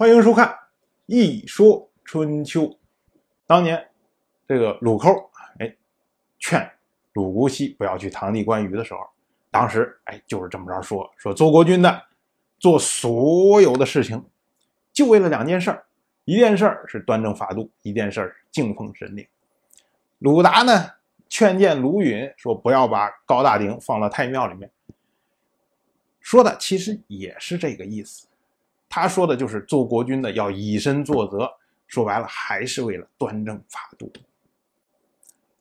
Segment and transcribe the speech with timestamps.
[0.00, 0.48] 欢迎收看
[1.04, 2.62] 《一说春秋》。
[3.46, 3.86] 当年
[4.48, 5.76] 这个鲁寇哎
[6.38, 6.72] 劝
[7.12, 9.00] 鲁姑息不要去堂弟关羽的时候，
[9.50, 12.02] 当时哎就是这么着说：说做国君的
[12.58, 14.24] 做所有的事情，
[14.90, 15.84] 就为了两件事儿，
[16.24, 19.28] 一件事儿是端正法度，一件事儿是敬奉神灵。
[20.20, 20.92] 鲁达呢
[21.28, 24.70] 劝谏鲁允说不要把高大鼎放到太庙里面，
[26.20, 28.28] 说的其实也是这个意思。
[28.92, 31.48] 他说的就是做国君的要以身作则，
[31.86, 34.12] 说白了还是为了端正法度。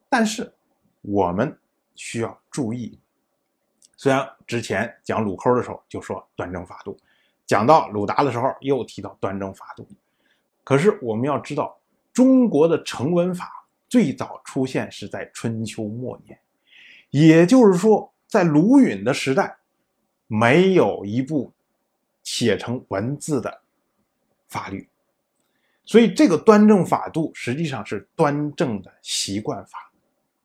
[0.09, 0.51] 但是
[1.03, 1.55] 我们
[1.93, 2.99] 需要注意，
[3.95, 6.97] 虽然之前讲鲁抠的时候就说端正法度，
[7.45, 9.87] 讲到鲁达的时候又提到端正法度，
[10.63, 11.79] 可是我们要知道，
[12.11, 16.39] 中国的成文法最早出现是在春秋末年，
[17.11, 19.57] 也就是说，在鲁允的时代，
[20.25, 21.53] 没有一部。
[22.31, 23.61] 写成文字的
[24.47, 24.87] 法律，
[25.83, 29.91] 所以这个端正法度实际上是端正的习惯法。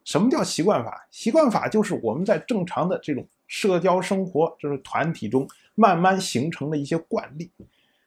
[0.02, 1.06] 什么叫习惯法？
[1.10, 7.50] 习惯法就是我们在正常的这种社交生活，就是团体中慢慢形成的一些惯例。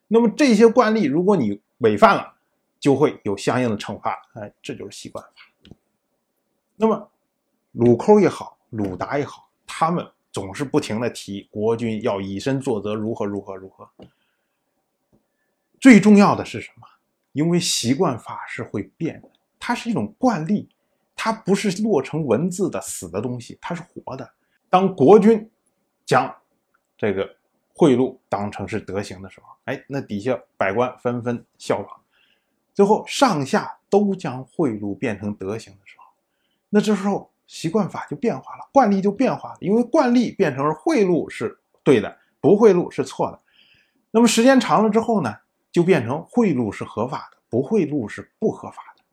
[0.07, 2.33] 那么这些惯例，如果你违反了，
[2.79, 4.17] 就会有相应的惩罚。
[4.33, 5.75] 哎，这就是习惯法。
[6.75, 7.11] 那么
[7.73, 10.03] 鲁抠也好，鲁达也好，他们。
[10.37, 13.89] 总是不停的提国君要以身作则，如何如何如何。
[15.79, 16.87] 最重要的是什么？
[17.31, 20.69] 因为习惯法是会变的，它是一种惯例，
[21.15, 24.31] 它不是落成文字的死的东西，它是活的。
[24.69, 25.49] 当国君
[26.05, 26.31] 将
[26.95, 27.27] 这个
[27.73, 31.99] 贿赂当成是德行的时候，哎，那底下百官纷纷效仿，
[32.75, 36.05] 最后上下都将贿赂变成德行的时候，
[36.69, 37.31] 那这时候。
[37.47, 43.39] 习惯法就变化了，惯例就变化了，因为惯例变成了贿赂是对的，不贿赂是错的。
[44.11, 45.33] 那么时间长了之后呢，
[45.71, 49.03] 就变成贿赂是合法的，不贿赂是不合法的。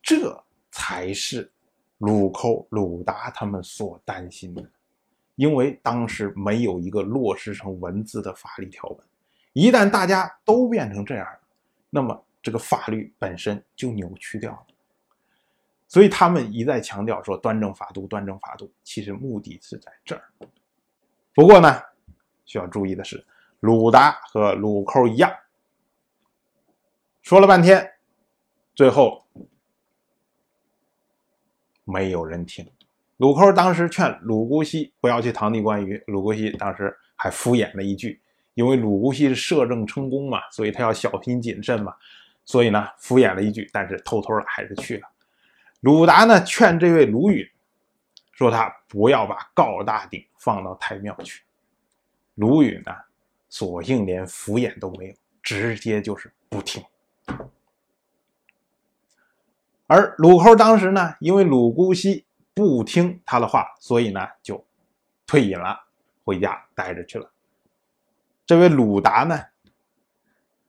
[0.00, 1.50] 这才是
[1.98, 4.64] 鲁寇、鲁达他们所担心的，
[5.34, 8.98] 因为当时没有一个落实成文字的法律条文，
[9.52, 11.26] 一旦大家都变成这样，
[11.90, 14.66] 那么这个法律本身就扭曲掉了。
[15.88, 20.22] 所以他们一再强调说端正法度，端正法度，其实目的是在这儿。
[21.34, 21.82] 不过呢，
[22.44, 23.26] 需要注意的是，
[23.60, 25.32] 鲁达和鲁寇一样，
[27.22, 27.90] 说了半天，
[28.74, 29.26] 最后
[31.84, 32.70] 没有人听。
[33.16, 38.20] 鲁寇当时劝鲁姑息不要去堂弟关羽，鲁姑息当时还敷衍了一句，
[38.54, 41.94] 因为鲁姑息是摄政成功嘛，所以他要小心谨慎嘛，
[42.44, 45.08] 所以呢敷衍了一句，但是偷偷的还是去了。
[45.80, 47.48] 鲁达呢劝这位鲁允，
[48.32, 51.42] 说他不要把高大鼎放到太庙去。
[52.34, 52.92] 鲁允呢，
[53.48, 56.82] 索性连敷衍都没有，直接就是不听。
[59.86, 62.24] 而鲁侯当时呢，因为鲁姑息
[62.54, 64.64] 不听他的话，所以呢就
[65.28, 65.80] 退隐了，
[66.24, 67.30] 回家待着去了。
[68.44, 69.40] 这位鲁达呢，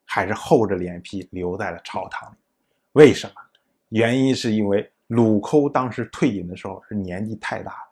[0.06, 2.36] 还是厚着脸皮留在了朝堂里。
[2.92, 3.34] 为什么？
[3.90, 4.92] 原因是因为。
[5.10, 7.90] 鲁抠当时退隐的时候是年纪太大了，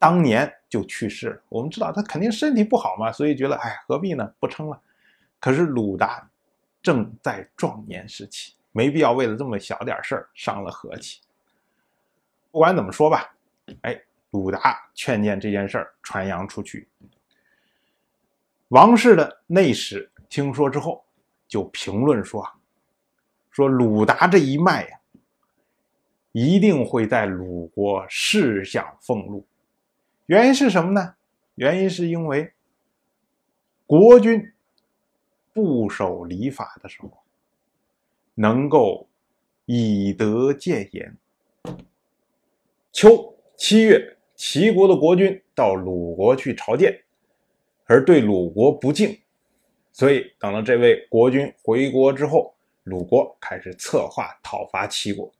[0.00, 1.42] 当年就去世了。
[1.48, 4.34] 我们知道他肯定身体不好嘛，所以觉得哎，何必呢？
[4.40, 4.82] 不称了。
[5.38, 6.28] 可是鲁达
[6.82, 11.20] 正在壮年时期，没必要为了这么小点事儿伤了和气。
[12.50, 13.32] 不管怎么说吧，
[13.82, 16.88] 哎，鲁达劝谏这件事儿传扬出去，
[18.70, 21.04] 王室的内史听说之后
[21.46, 22.44] 就评论说
[23.52, 24.98] ：“说鲁达这一脉呀。”
[26.38, 29.46] 一定会在鲁国世享俸禄，
[30.26, 31.14] 原因是什么呢？
[31.54, 32.52] 原因是因为
[33.86, 34.52] 国君
[35.54, 37.10] 不守礼法的时候，
[38.34, 39.08] 能够
[39.64, 41.16] 以德谏言。
[42.92, 47.00] 秋七月，齐国的国君到鲁国去朝见，
[47.86, 49.18] 而对鲁国不敬，
[49.90, 55.32] 所以等到这位国君回国之后，鲁国开始策划讨伐齐国。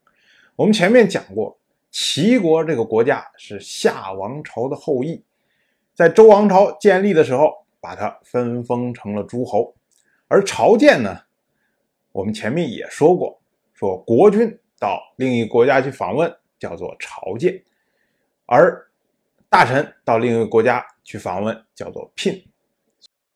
[0.57, 1.59] 我们前面讲过，
[1.91, 5.23] 齐国这个国家是夏王朝的后裔，
[5.95, 9.75] 在周王朝建立的时候，把它分封成了诸侯。
[10.29, 11.21] 而朝见呢，
[12.11, 13.39] 我们前面也说过，
[13.75, 17.63] 说国君到另一个国家去访问叫做朝见，
[18.47, 18.91] 而
[19.51, 22.43] 大臣到另一个国家去访问叫做聘。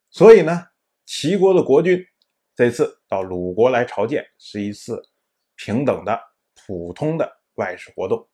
[0.09, 0.69] 所以呢，
[1.05, 2.03] 齐国的国君
[2.55, 5.07] 这次到鲁国来朝见，是一次
[5.55, 6.19] 平等的。
[6.65, 8.27] 普通的外事活动，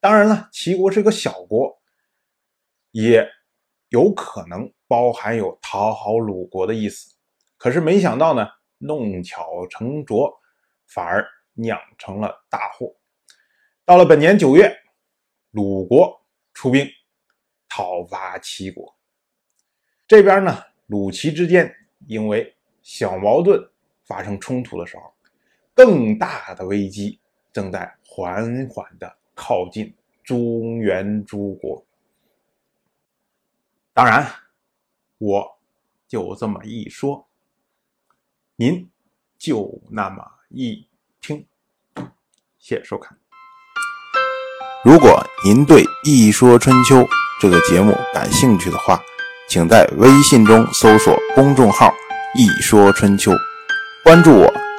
[0.00, 1.80] 当然了，齐国是个小国，
[2.90, 3.26] 也
[3.88, 7.14] 有可能包含有讨好鲁国的意思。
[7.56, 8.48] 可是没想到呢，
[8.78, 10.32] 弄巧成拙，
[10.86, 12.94] 反而酿成了大祸。
[13.84, 14.76] 到了本年九月，
[15.50, 16.20] 鲁国
[16.52, 16.86] 出兵
[17.68, 18.94] 讨伐齐国。
[20.06, 21.74] 这边呢，鲁齐之间
[22.06, 23.60] 因为小矛盾
[24.04, 25.14] 发生冲突的时候，
[25.74, 27.20] 更大的危机
[27.52, 29.94] 正在缓缓的靠近
[30.24, 31.84] 中原诸国。
[33.92, 34.26] 当然，
[35.18, 35.58] 我
[36.08, 37.26] 就这么一说，
[38.56, 38.88] 您
[39.36, 40.86] 就那么一
[41.20, 41.46] 听。
[42.58, 43.18] 谢谢收看。
[44.84, 46.96] 如果您对《一说春秋》
[47.40, 49.00] 这个节目感兴趣的话，
[49.48, 51.92] 请在微信中搜索公众号
[52.34, 53.30] “一说春秋”，
[54.02, 54.61] 关注我。